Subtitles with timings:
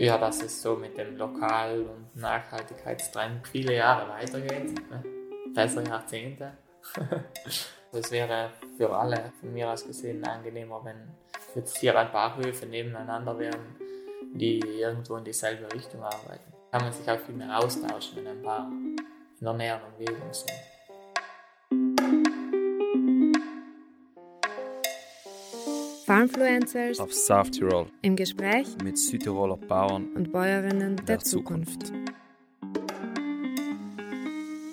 [0.00, 5.04] ja, dass es so mit dem Lokal- und Nachhaltigkeitstrend viele Jahre weitergeht, ne?
[5.54, 6.52] besser Jahrzehnte.
[7.92, 11.08] Es wäre für alle von mir aus gesehen angenehmer, wenn
[11.56, 13.74] jetzt hier ein paar Höfe nebeneinander wären,
[14.32, 16.52] die irgendwo in dieselbe Richtung arbeiten.
[16.70, 20.52] Kann man sich auch viel mehr austauschen, wenn ein paar in der näheren Umgebung sind.
[26.10, 31.86] Farmfluencers auf South Tirol im Gespräch mit Südtiroler Bauern und Bäuerinnen der, der Zukunft.
[31.86, 32.10] Zukunft.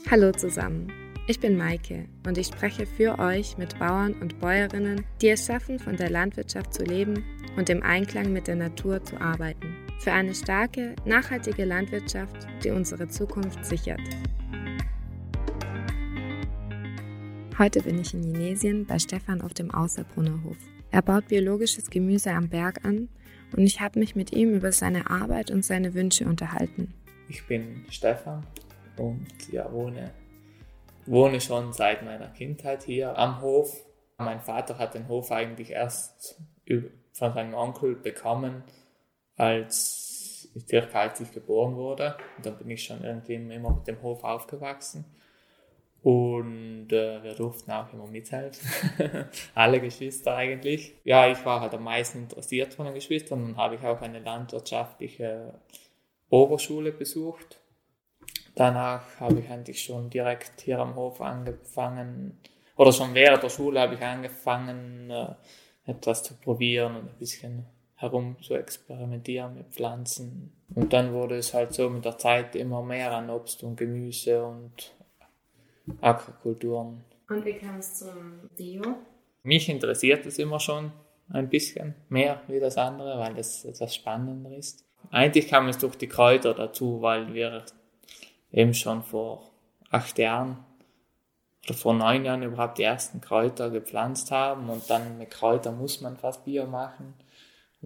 [0.09, 0.91] Hallo zusammen,
[1.27, 5.77] ich bin Maike und ich spreche für euch mit Bauern und Bäuerinnen, die es schaffen,
[5.77, 7.23] von der Landwirtschaft zu leben
[7.55, 9.75] und im Einklang mit der Natur zu arbeiten.
[9.99, 14.01] Für eine starke, nachhaltige Landwirtschaft, die unsere Zukunft sichert.
[17.59, 20.57] Heute bin ich in Jinesien bei Stefan auf dem Außerbrunner Hof.
[20.97, 23.07] Er baut biologisches Gemüse am Berg an
[23.55, 26.91] und ich habe mich mit ihm über seine Arbeit und seine Wünsche unterhalten.
[27.29, 28.43] Ich bin Stefan
[28.97, 30.09] und ja, wohne,
[31.05, 33.79] wohne schon seit meiner Kindheit hier am Hof.
[34.17, 36.41] Mein Vater hat den Hof eigentlich erst
[37.13, 38.63] von seinem Onkel bekommen,
[39.35, 42.17] als circa als ich geboren wurde.
[42.37, 45.05] Und dann bin ich schon irgendwie immer mit dem Hof aufgewachsen.
[46.03, 48.69] Und äh, wir durften auch immer mithelfen.
[49.55, 50.93] Alle Geschwister eigentlich.
[51.03, 53.47] Ja, ich war halt am meisten interessiert von den Geschwistern.
[53.47, 55.53] Dann habe ich auch eine landwirtschaftliche
[56.29, 57.59] Oberschule besucht.
[58.55, 62.39] Danach habe ich eigentlich schon direkt hier am Hof angefangen,
[62.77, 65.33] oder schon während der Schule habe ich angefangen, äh,
[65.85, 70.53] etwas zu probieren und ein bisschen herum zu experimentieren mit Pflanzen.
[70.75, 74.45] Und dann wurde es halt so mit der Zeit immer mehr an Obst und Gemüse
[74.45, 74.93] und
[76.01, 77.03] Aquakulturen.
[77.29, 78.97] Und wie kam es zum Bio?
[79.43, 80.91] Mich interessiert es immer schon
[81.29, 84.85] ein bisschen mehr wie das andere, weil es etwas spannender ist.
[85.11, 87.63] Eigentlich kam es durch die Kräuter dazu, weil wir
[88.51, 89.49] eben schon vor
[89.89, 90.57] acht Jahren
[91.65, 96.01] oder vor neun Jahren überhaupt die ersten Kräuter gepflanzt haben und dann mit Kräutern muss
[96.01, 97.13] man fast Bio machen.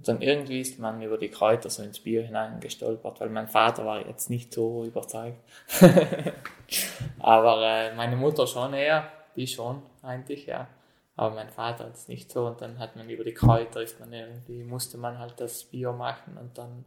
[0.01, 3.85] Und dann irgendwie ist man über die Kräuter so ins Bio hineingestolpert, weil mein Vater
[3.85, 5.38] war jetzt nicht so überzeugt.
[7.19, 10.67] Aber äh, meine Mutter schon eher, die schon eigentlich, ja.
[11.16, 14.00] Aber mein Vater hat es nicht so und dann hat man über die Kräuter ist
[14.00, 16.83] man irgendwie, musste man halt das Bio machen und dann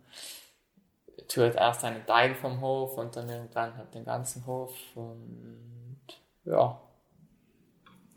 [1.28, 6.02] tut erst einen Teil vom Hof und dann irgendwann halt den ganzen Hof und
[6.44, 6.80] ja.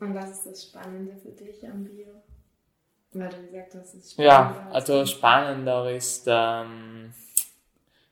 [0.00, 2.20] Und was ist das Spannende für dich am Bio?
[3.12, 7.14] Weil du gesagt hast, es ist Ja, also spannender ist, ähm,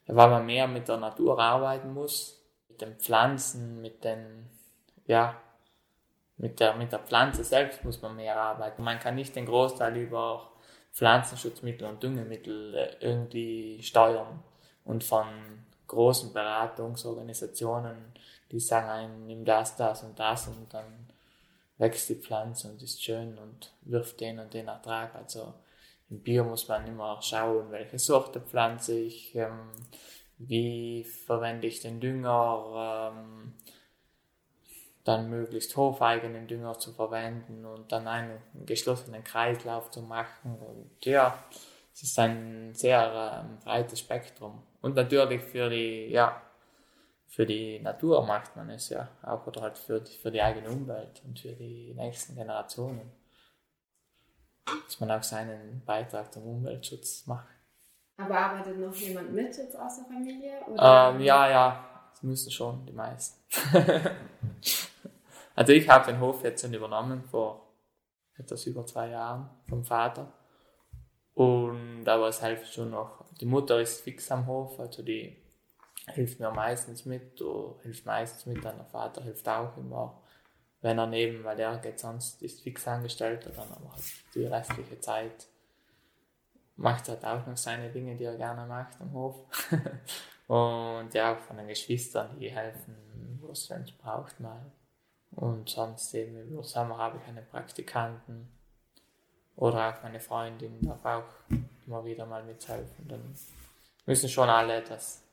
[0.06, 4.48] weil man mehr mit der Natur arbeiten muss, mit den Pflanzen, mit den,
[5.06, 5.36] ja,
[6.38, 8.82] mit der, mit der Pflanze selbst muss man mehr arbeiten.
[8.82, 10.50] Man kann nicht den Großteil über
[10.92, 14.42] Pflanzenschutzmittel und Düngemittel äh, irgendwie steuern.
[14.84, 15.26] Und von
[15.86, 17.96] großen Beratungsorganisationen,
[18.50, 21.05] die sagen einem, nimm das, das und das und dann
[21.78, 25.14] wächst die Pflanze und ist schön und wirft den und den Ertrag.
[25.14, 25.54] Also
[26.10, 29.72] im Bio muss man immer schauen, welche Sorte pflanze ich, ähm,
[30.38, 33.54] wie verwende ich den Dünger, ähm,
[35.04, 40.58] dann möglichst hofeigenen Dünger zu verwenden und dann einen geschlossenen Kreislauf zu machen.
[40.58, 41.44] Und ja,
[41.94, 44.62] es ist ein sehr ähm, breites Spektrum.
[44.82, 46.42] Und natürlich für die, ja,
[47.28, 50.70] für die Natur macht man es ja auch oder halt für die, für die eigene
[50.70, 53.12] Umwelt und für die nächsten Generationen.
[54.64, 57.46] Dass man auch seinen Beitrag zum Umweltschutz macht.
[58.16, 60.58] Aber arbeitet noch jemand mit jetzt aus der Familie?
[60.68, 63.38] Ähm, ja, ja, das müssen schon die meisten.
[65.54, 67.74] also ich habe den Hof jetzt schon übernommen vor
[68.38, 70.32] etwas über zwei Jahren vom Vater.
[71.34, 73.26] Und aber es hilft schon noch.
[73.40, 75.45] Die Mutter ist fix am Hof, also die
[76.12, 77.42] hilft mir meistens mit,
[77.82, 80.20] hilft meistens mit, dann Vater hilft auch immer,
[80.80, 85.00] wenn er neben, weil er geht sonst, ist fix angestellt, dann aber halt die restliche
[85.00, 85.46] Zeit
[86.76, 89.36] macht halt auch noch seine Dinge, die er gerne macht am Hof.
[90.46, 94.70] und ja, auch von den Geschwistern, die helfen, wo es es braucht mal.
[95.32, 98.48] Und sonst eben über Sommer habe ich eine Praktikanten
[99.56, 103.08] oder auch meine Freundin darf auch immer wieder mal mithelfen.
[103.08, 103.34] Dann
[104.04, 105.25] müssen schon alle etwas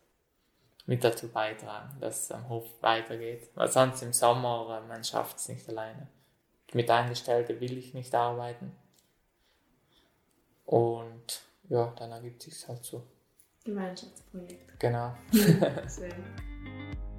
[0.86, 3.50] mit dazu beitragen, dass es am Hof weitergeht.
[3.56, 6.08] Weil sonst im Sommer, man schafft es nicht alleine.
[6.74, 8.76] Mit Angestellten will ich nicht arbeiten.
[10.66, 13.04] Und ja, dann ergibt sich halt so.
[13.64, 14.80] Gemeinschaftsprojekt.
[14.80, 15.16] Genau.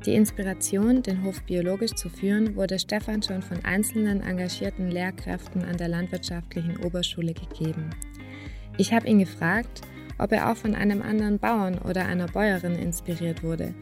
[0.05, 5.79] Die Inspiration, den Hof biologisch zu führen, wurde Stefan schon von einzelnen engagierten Lehrkräften an
[5.79, 7.89] der Landwirtschaftlichen Oberschule gegeben.
[8.77, 9.81] Ich habe ihn gefragt,
[10.19, 13.75] ob er auch von einem anderen Bauern oder einer Bäuerin inspiriert wurde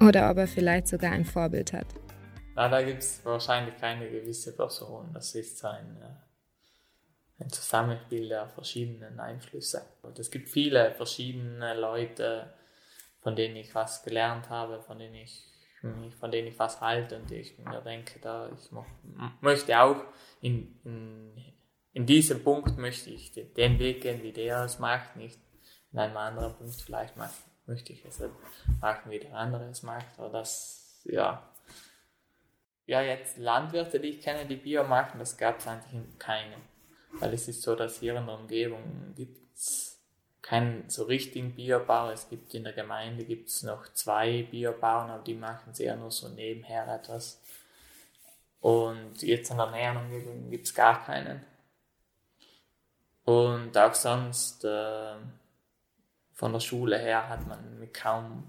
[0.00, 1.86] oder ob er vielleicht sogar ein Vorbild hat.
[2.54, 5.10] Na, da gibt es wahrscheinlich keine gewisse Person.
[5.12, 9.82] Das ist ein, äh, ein Zusammenspiel der verschiedenen Einflüsse.
[10.02, 12.54] Und es gibt viele verschiedene Leute,
[13.18, 15.52] von denen ich was gelernt habe, von denen ich
[16.18, 18.70] von denen ich was halte und ich mir denke, da ich
[19.40, 20.02] möchte auch
[20.40, 21.54] in, in,
[21.92, 25.38] in diesem Punkt möchte ich den Weg gehen, wie der es macht, nicht
[25.96, 27.34] in einem anderen Punkt vielleicht macht,
[27.64, 28.22] möchte ich es
[28.82, 31.42] machen, wie der andere es macht, oder das, ja,
[32.84, 36.56] ja, jetzt Landwirte, die ich kenne, die Bio machen, das gab es eigentlich keine.
[37.12, 39.98] Weil es ist so, dass hier in der Umgebung gibt es
[40.42, 42.10] keinen so richtigen Biobau.
[42.10, 46.10] Es gibt in der Gemeinde gibt's noch zwei Biobauern, aber die machen es eher nur
[46.10, 47.40] so nebenher etwas.
[48.60, 51.44] Und jetzt in der näheren Umgebung gibt es gar keinen.
[53.24, 55.16] Und auch sonst äh,
[56.36, 58.44] von der Schule her hat man kaum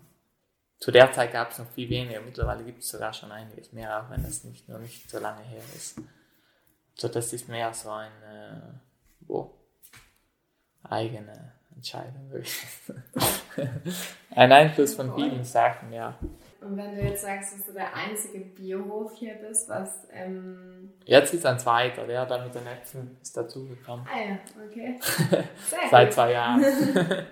[0.80, 4.00] zu der Zeit gab es noch viel weniger, mittlerweile gibt es sogar schon einiges mehr,
[4.00, 6.00] auch wenn das nicht nur nicht so lange her ist.
[6.94, 8.82] So, das ist mehr so eine
[9.28, 9.50] oh,
[10.84, 12.32] eigene Entscheidung.
[14.32, 16.18] Ein Einfluss von vielen Sachen, ja.
[16.62, 20.08] Und wenn du jetzt sagst, dass du der einzige Biohof hier bist, was.
[20.12, 24.06] Ähm jetzt ist ein zweiter, der da mit den Äpfeln ist dazugekommen.
[24.12, 25.00] Ah ja, okay.
[25.90, 26.64] Seit zwei Jahren.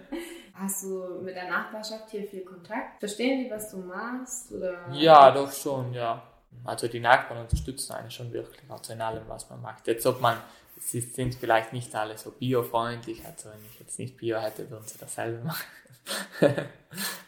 [0.57, 2.99] Hast du mit der Nachbarschaft hier viel Kontakt?
[2.99, 4.51] Verstehen die, was du machst?
[4.53, 4.89] Oder?
[4.89, 6.23] Ja, doch schon, ja.
[6.63, 9.85] Also die Nachbarn unterstützen einen schon wirklich, also in allem, was man macht.
[9.87, 10.37] Jetzt ob man,
[10.79, 14.87] sie sind vielleicht nicht alle so biofreundlich, also wenn ich jetzt nicht Bio hätte, würden
[14.87, 15.65] sie dasselbe machen.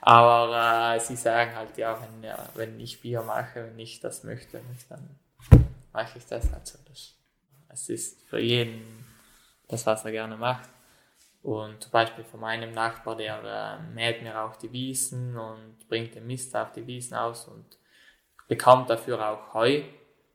[0.01, 4.23] Aber äh, sie sagen halt, ja, wenn, ja, wenn ich Bio mache, wenn ich das
[4.23, 5.19] möchte, dann
[5.91, 6.53] mache ich das.
[6.53, 7.13] Also das,
[7.69, 9.05] es ist für jeden
[9.67, 10.69] das, was er gerne macht.
[11.47, 16.13] Und zum Beispiel von meinem Nachbar, der äh, mäht mir auch die Wiesen und bringt
[16.13, 17.63] den Mist auf die Wiesen aus und
[18.49, 19.83] bekommt dafür auch Heu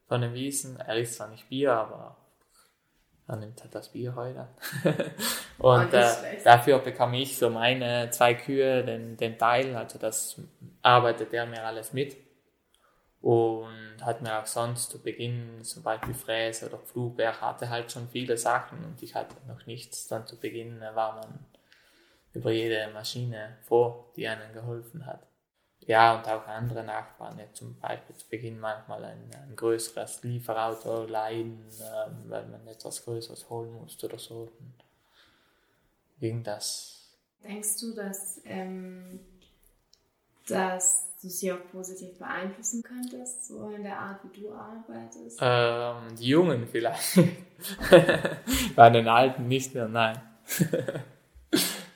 [0.08, 0.80] von den Wiesen.
[0.80, 2.16] Er isst zwar nicht Bier, aber
[3.28, 4.48] er nimmt halt das Bierheu dann.
[5.58, 10.40] und äh, dafür bekomme ich so meine zwei Kühe den, den Teil, also das
[10.80, 12.16] arbeitet er mir alles mit
[13.22, 17.90] und hat mir auch sonst zu Beginn zum Beispiel Fräse oder Pflug, er hatte halt
[17.90, 20.08] schon viele Sachen und ich hatte noch nichts.
[20.08, 21.38] Dann zu Beginn war man
[22.34, 25.26] über jede Maschine froh, die einem geholfen hat.
[25.86, 31.04] Ja, und auch andere Nachbarn, jetzt zum Beispiel zu Beginn manchmal ein, ein größeres Lieferauto
[31.06, 34.48] leihen, äh, weil man etwas Größeres holen musste oder so.
[36.20, 37.18] Ging das.
[37.42, 39.18] Denkst du, dass, ähm,
[40.48, 45.38] dass du sie auch positiv beeinflussen könntest, so in der Art, wie du arbeitest?
[45.40, 47.18] Ähm, die Jungen vielleicht.
[48.76, 50.20] Bei den Alten nicht mehr, nein.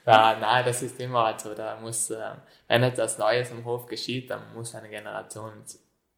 [0.07, 1.55] ja, nein, das ist immer halt so.
[1.55, 2.31] Da muss, äh,
[2.69, 5.53] wenn etwas Neues im Hof geschieht, dann muss eine Generation,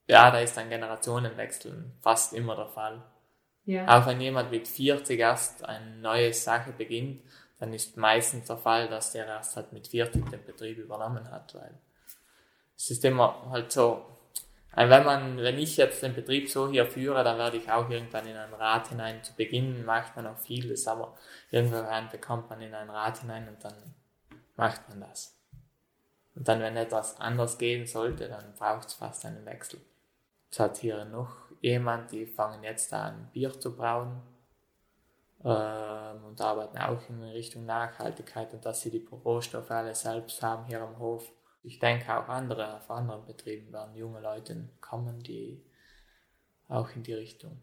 [0.07, 3.03] ja, da ist ein Generationenwechsel fast immer der Fall.
[3.65, 3.99] Ja.
[3.99, 7.23] Auch wenn jemand mit 40 erst eine neue Sache beginnt,
[7.59, 11.55] dann ist meistens der Fall, dass der erst halt mit 40 den Betrieb übernommen hat,
[11.55, 11.75] weil
[13.05, 14.05] immer halt so,
[14.75, 18.27] wenn man, wenn ich jetzt den Betrieb so hier führe, dann werde ich auch irgendwann
[18.27, 19.25] in ein Rad hinein.
[19.25, 21.17] Zu Beginn macht man auch vieles, aber
[21.51, 23.75] irgendwann bekommt man in ein Rad hinein und dann
[24.57, 25.37] macht man das.
[26.37, 29.81] Und dann, wenn etwas anders gehen sollte, dann braucht es fast einen Wechsel.
[30.51, 34.23] Es hat hier noch jemand, die fangen jetzt an, Bier zu brauen
[35.45, 40.67] ähm, und arbeiten auch in Richtung Nachhaltigkeit und dass sie die Rohstoffe alle selbst haben
[40.67, 45.65] hier am Hof ich denke auch andere, auf anderen Betrieben werden junge Leute kommen, die
[46.69, 47.61] auch in die Richtung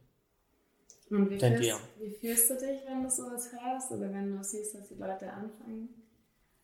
[1.10, 1.80] Und wie tendieren.
[1.98, 4.96] Fühlst, wie fühlst du dich, wenn du sowas hörst oder wenn du siehst, dass die
[4.96, 5.90] Leute anfangen?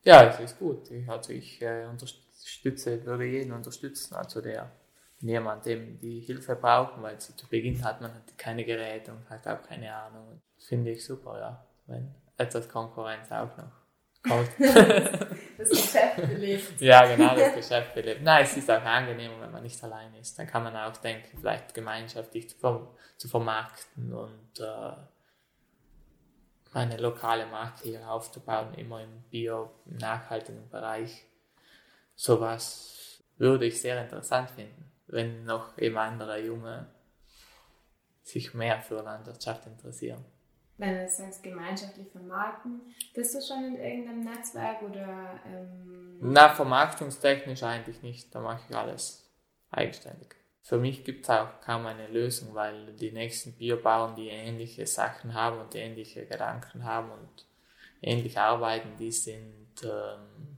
[0.03, 0.89] Ja, es ist gut.
[0.89, 4.71] Ich, also ich äh, unterstütze, würde jeden unterstützen, also der
[5.19, 9.47] jemand, dem die Hilfe brauchen, weil sie zu Beginn hat man keine Geräte und hat
[9.47, 10.41] auch keine Ahnung.
[10.57, 11.67] Das finde ich super, ja.
[11.85, 13.80] Wenn etwas Konkurrenz auch noch
[14.27, 16.81] das Geschäft belebt.
[16.81, 18.21] ja, genau, das Geschäft belebt.
[18.21, 20.37] Nein, es ist auch angenehm, wenn man nicht allein ist.
[20.37, 22.87] Dann kann man auch denken, vielleicht gemeinschaftlich zu,
[23.17, 24.93] zu vermarkten und äh,
[26.73, 31.25] eine lokale Marke hier aufzubauen, immer im bio, nachhaltigen Bereich.
[32.15, 36.87] Sowas würde ich sehr interessant finden, wenn noch eben andere Junge
[38.21, 40.23] sich mehr für Landwirtschaft interessieren
[40.81, 42.81] wenn du sagst, gemeinschaftlich vermarkten,
[43.13, 45.39] bist du schon in irgendeinem Netzwerk oder?
[45.45, 48.33] Ähm Na, vermarktungstechnisch eigentlich nicht.
[48.33, 49.29] Da mache ich alles
[49.69, 50.35] eigenständig.
[50.63, 55.33] Für mich gibt es auch kaum eine Lösung, weil die nächsten Biobauern, die ähnliche Sachen
[55.33, 57.45] haben und ähnliche Gedanken haben und
[58.01, 60.57] ähnlich arbeiten, die sind, ähm,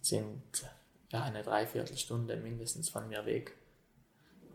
[0.00, 0.64] sind
[1.10, 3.54] ja, eine Dreiviertelstunde mindestens von mir weg.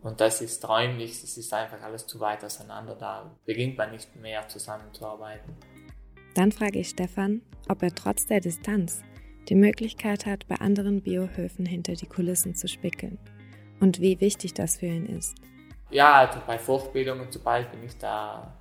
[0.01, 2.95] Und das ist räumlich, das ist einfach alles zu weit auseinander.
[2.95, 5.55] Da beginnt man nicht mehr zusammenzuarbeiten.
[6.35, 9.01] Dann frage ich Stefan, ob er trotz der Distanz
[9.49, 13.17] die Möglichkeit hat, bei anderen Biohöfen hinter die Kulissen zu spickeln
[13.79, 15.35] und wie wichtig das für ihn ist.
[15.89, 18.53] Ja, also bei Fortbildungen zum Beispiel nicht da,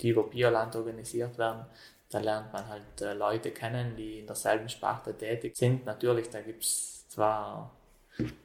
[0.00, 1.66] die über Bioland organisiert werden,
[2.10, 5.84] da lernt man halt äh, Leute kennen, die in derselben Sparte tätig sind.
[5.84, 7.70] Natürlich, da gibt es zwar,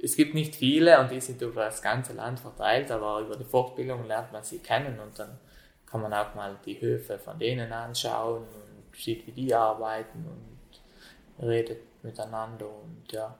[0.02, 3.44] es gibt nicht viele und die sind über das ganze Land verteilt, aber über die
[3.44, 5.38] Fortbildung lernt man sie kennen und dann
[5.86, 11.46] kann man auch mal die Höfe von denen anschauen und sieht, wie die arbeiten und
[11.48, 13.38] redet miteinander und ja,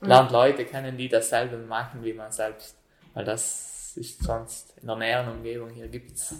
[0.00, 2.76] lernt Leute kennen, die dasselbe machen wie man selbst,
[3.14, 6.34] weil das ist sonst in der näheren Umgebung hier gibt es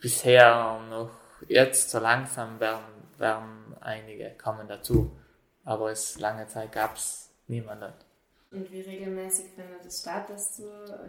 [0.00, 1.10] bisher noch
[1.48, 2.84] jetzt so langsam werden,
[3.18, 5.16] werden einige kommen dazu,
[5.64, 7.92] aber es lange Zeit gab es niemanden.
[8.50, 10.62] Und wie regelmäßig findet es statt, dass du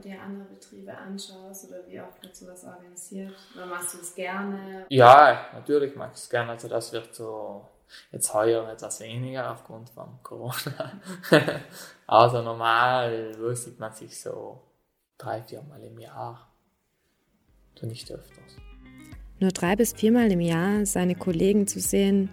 [0.03, 3.33] dir andere Betriebe anschaust oder wie oft wird sowas organisiert?
[3.55, 4.85] Oder machst du es gerne?
[4.89, 6.51] Ja, natürlich mache ich es gerne.
[6.51, 7.65] Also das wird so
[8.11, 10.99] jetzt heuer etwas weniger aufgrund von Corona.
[12.07, 14.61] also normal sieht man sich so
[15.17, 16.45] drei, vier Mal im Jahr.
[17.81, 18.57] Und nicht öfters.
[19.39, 22.29] Nur drei bis viermal im Jahr seine Kollegen zu sehen,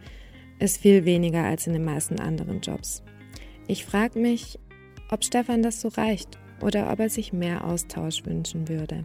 [0.59, 3.05] ist viel weniger als in den meisten anderen Jobs.
[3.68, 4.61] Ich frage mich,
[5.11, 9.04] ob Stefan das so reicht oder ob er sich mehr Austausch wünschen würde.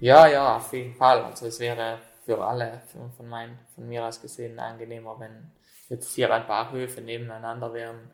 [0.00, 1.22] Ja, ja, auf jeden Fall.
[1.22, 2.82] Also es wäre für alle,
[3.16, 5.50] von, mein, von mir aus gesehen, angenehmer, wenn
[5.88, 8.10] jetzt hier ein paar Höfe nebeneinander wären,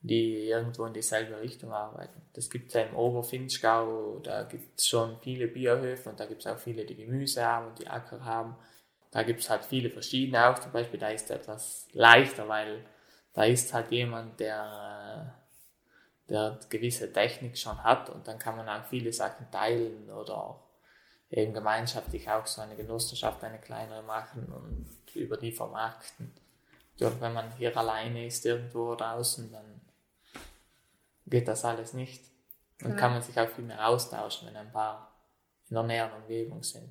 [0.00, 2.20] die irgendwo in dieselbe Richtung arbeiten.
[2.32, 6.40] Das gibt es ja im Oberfinchgau, da gibt es schon viele Bierhöfe und da gibt
[6.44, 8.56] es auch viele, die Gemüse haben und die Acker haben.
[9.12, 12.84] Da gibt es halt viele verschiedene auch, zum Beispiel da ist es etwas leichter, weil
[13.36, 15.34] da ist halt jemand, der,
[16.26, 20.62] der gewisse Technik schon hat und dann kann man auch viele Sachen teilen oder auch
[21.28, 26.32] eben gemeinschaftlich auch so eine Genossenschaft, eine kleinere machen und über die vermarkten.
[26.98, 29.82] Und wenn man hier alleine ist irgendwo draußen, dann
[31.26, 32.24] geht das alles nicht.
[32.78, 32.96] Dann ja.
[32.96, 35.12] kann man sich auch viel mehr austauschen, wenn ein paar
[35.68, 36.90] in der näheren Umgebung sind.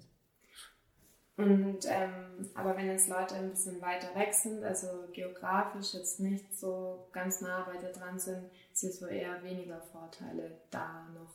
[1.38, 6.58] Und ähm, aber wenn jetzt Leute ein bisschen weiter weg sind, also geografisch jetzt nicht
[6.58, 11.34] so ganz nah bei dir dran sind, siehst du eher weniger Vorteile, da noch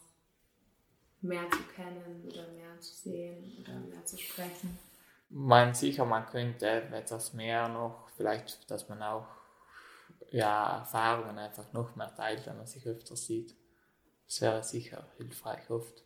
[1.21, 4.79] mehr zu kennen oder mehr zu sehen oder mehr zu sprechen.
[5.29, 9.29] Man sicher, man könnte etwas mehr noch, vielleicht, dass man auch
[10.31, 13.55] ja, Erfahrungen einfach noch mehr teilt, wenn man sich öfter sieht.
[14.27, 16.05] Das wäre sicher hilfreich oft.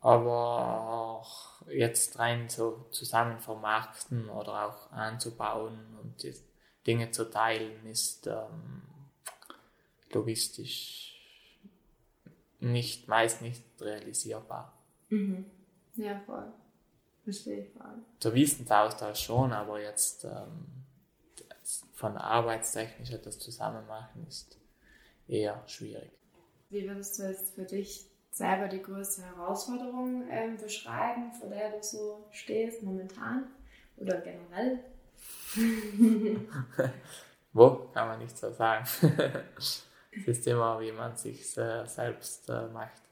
[0.00, 6.34] Aber auch jetzt rein so zusammen vermarkten oder auch anzubauen und die
[6.86, 8.82] Dinge zu teilen, ist ähm,
[10.10, 11.12] logistisch
[12.60, 14.72] nicht, meist nicht realisierbar.
[15.08, 15.46] Mhm.
[15.96, 16.52] Ja, voll.
[17.24, 18.02] Verstehe ich voll.
[18.22, 20.84] Der Wissensaustausch schon, aber jetzt ähm,
[21.94, 24.58] von arbeitstechnisch etwas zusammen machen ist
[25.28, 26.10] eher schwierig.
[26.70, 31.82] Wie würdest du jetzt für dich selber die größte Herausforderung ähm, beschreiben, vor der du
[31.82, 33.44] so stehst momentan
[33.98, 34.80] oder generell?
[37.52, 38.84] Wo kann man nicht so sagen.
[39.58, 39.86] es
[40.26, 43.02] ist immer, wie man sich äh, selbst äh, macht.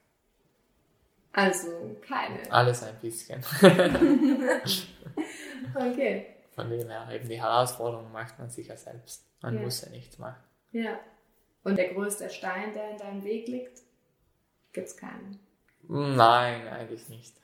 [1.33, 2.51] Also keine.
[2.51, 3.45] Alles ein bisschen.
[5.75, 6.27] okay.
[6.53, 9.25] Von dem her, eben die Herausforderung macht man sich ja selbst.
[9.43, 9.61] Man ja.
[9.61, 10.43] muss ja nichts machen.
[10.73, 10.99] Ja.
[11.63, 13.81] Und der größte Stein, der in deinem Weg liegt,
[14.73, 15.39] gibt es keinen?
[15.89, 17.35] Nein, eigentlich nicht.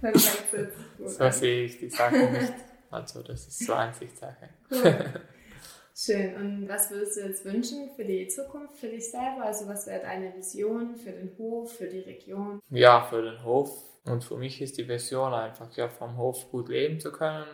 [0.00, 0.20] Gut.
[1.06, 2.54] so sehe ich die Sache nicht.
[2.90, 4.50] Also das ist so Ansichtssache.
[4.70, 5.04] Cool.
[5.94, 6.34] Schön.
[6.36, 9.44] Und was würdest du jetzt wünschen für die Zukunft, für dich selber?
[9.44, 12.60] Also was wäre deine Vision für den Hof, für die Region?
[12.70, 13.70] Ja, für den Hof.
[14.04, 17.46] Und für mich ist die Vision einfach, ja, vom Hof gut leben zu können.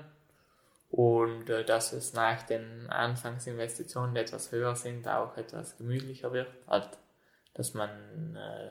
[0.91, 6.49] Und äh, dass es nach den Anfangsinvestitionen, die etwas höher sind, auch etwas gemütlicher wird.
[6.67, 6.89] Halt,
[7.59, 7.91] dass man
[8.35, 8.71] äh,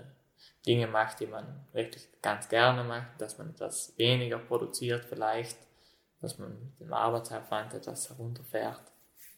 [0.66, 5.58] Dinge macht, die man wirklich ganz gerne macht, dass man etwas weniger produziert vielleicht,
[6.22, 8.82] dass man mit dem Arbeitsaufwand etwas herunterfährt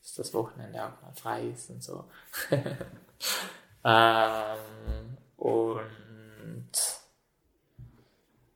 [0.02, 2.06] dass das Wochenende auch mal frei ist und so.
[3.84, 6.72] ähm, und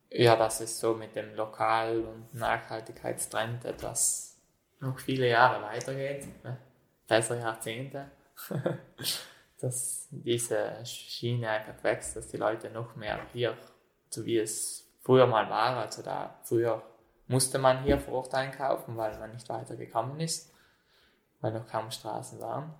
[0.09, 4.37] ja, dass es so mit dem Lokal- und Nachhaltigkeitstrend etwas
[4.79, 6.57] noch viele Jahre weitergeht, ne?
[7.07, 8.11] besser Jahrzehnte,
[9.63, 13.57] dass diese Schiene einfach wächst, dass die Leute noch mehr hier,
[14.09, 16.83] so wie es früher mal war, also da früher
[17.27, 20.53] musste man hier vor Ort einkaufen, weil man nicht weiter gekommen ist,
[21.39, 22.73] weil noch kaum Straßen waren.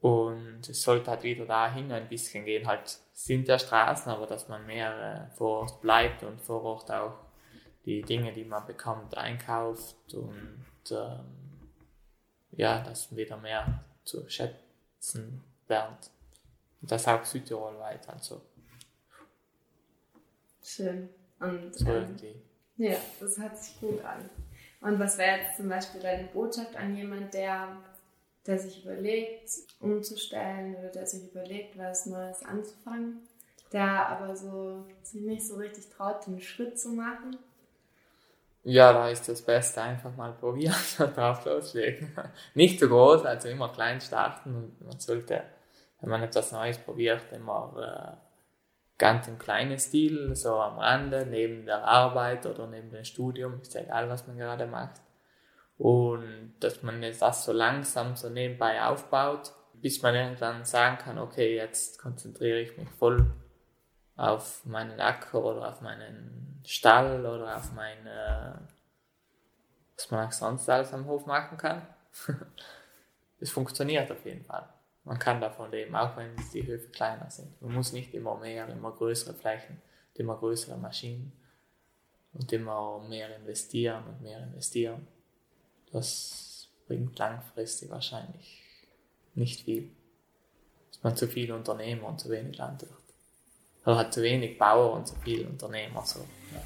[0.00, 4.48] Und es sollte halt wieder dahin ein bisschen gehen, halt sind ja Straßen, aber dass
[4.48, 7.18] man mehr äh, vor Ort bleibt und vor Ort auch
[7.84, 11.68] die Dinge, die man bekommt, einkauft und ähm,
[12.52, 16.10] ja, das wieder mehr zu schätzen lernt.
[16.80, 18.40] Und das auch Südtirol weit, also.
[20.62, 21.08] Schön.
[21.40, 22.16] Und, so ähm,
[22.76, 24.28] ja, das hört sich gut an.
[24.80, 27.76] Und was wäre jetzt zum Beispiel deine Botschaft an jemand, der,
[28.46, 33.20] der sich überlegt, umzustellen oder der sich überlegt, was Neues anzufangen,
[33.72, 37.36] der aber so sich nicht so richtig traut, den Schritt zu machen?
[38.66, 42.16] Ja, da ist das Beste einfach mal probieren und drauf loslegen.
[42.54, 45.42] Nicht zu groß, also immer klein starten und man sollte,
[46.00, 48.16] wenn man etwas Neues probiert, immer äh,
[48.96, 53.74] ganz im kleinen Stil, so am Rande, neben der Arbeit oder neben dem Studium, ist
[53.74, 55.02] ja egal, was man gerade macht.
[55.76, 61.54] Und dass man das so langsam so nebenbei aufbaut, bis man irgendwann sagen kann, okay,
[61.54, 63.30] jetzt konzentriere ich mich voll
[64.16, 68.68] auf meinen Acker oder auf meinen Stall oder auf meine,
[69.96, 71.82] was man auch sonst alles am Hof machen kann.
[73.40, 74.68] es funktioniert auf jeden Fall.
[75.04, 77.60] Man kann davon leben, auch wenn die Höfe kleiner sind.
[77.60, 79.82] Man muss nicht immer mehr, immer größere Flächen,
[80.14, 81.32] immer größere Maschinen
[82.32, 85.06] und immer mehr investieren und mehr investieren.
[85.92, 88.62] Das bringt langfristig wahrscheinlich
[89.34, 89.90] nicht viel.
[90.90, 93.03] Ist man zu viel Unternehmer und zu wenig Landwirt.
[93.86, 96.02] Oder hat zu wenig Bauer und zu viel Unternehmer.
[96.04, 96.20] So,
[96.52, 96.60] ja.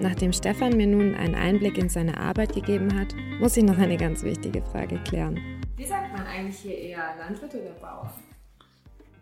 [0.00, 3.96] Nachdem Stefan mir nun einen Einblick in seine Arbeit gegeben hat, muss ich noch eine
[3.96, 5.62] ganz wichtige Frage klären.
[5.76, 8.12] Wie sagt man eigentlich hier eher Landwirt oder Bauer?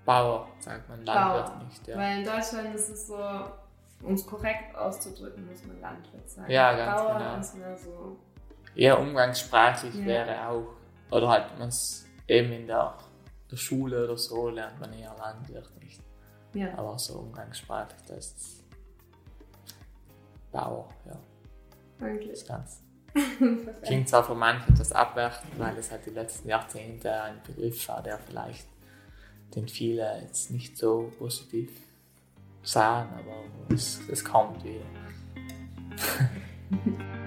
[0.04, 1.64] Bauer sagt man, Landwirt Bauer.
[1.64, 1.86] nicht.
[1.86, 1.96] Ja.
[1.96, 3.16] Weil in Deutschland ist es so,
[4.02, 6.50] um es korrekt auszudrücken, muss man Landwirt sagen.
[6.50, 7.38] Ja, ganz Bauer genau.
[7.40, 8.16] ist mehr so.
[8.76, 10.04] Eher umgangssprachlich Ja.
[10.06, 10.66] wäre auch,
[11.10, 12.94] oder halt man es eben in der,
[13.50, 16.00] der Schule oder so lernt man eher Landwirt nicht.
[16.54, 18.64] Ja, Aber so umgangssprachlich, das ist
[20.52, 21.18] Bauer, ja,
[22.06, 22.30] eigentlich.
[22.30, 22.80] ist ganz.
[23.82, 28.02] Klingt zwar für manche etwas abwertend, weil es halt die letzten Jahrzehnte ein Begriff war,
[28.02, 28.66] der vielleicht
[29.54, 31.70] den viele jetzt nicht so positiv
[32.62, 34.84] sahen, aber es, es kommt wieder.